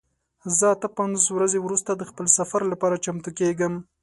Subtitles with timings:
[0.57, 3.73] زه اته پنځوس ورځې وروسته د خپل سفر لپاره چمتو کیږم.